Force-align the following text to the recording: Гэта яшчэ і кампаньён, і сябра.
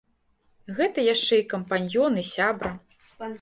Гэта 0.79 1.03
яшчэ 1.07 1.35
і 1.41 1.43
кампаньён, 1.53 2.17
і 2.23 2.25
сябра. 2.33 2.73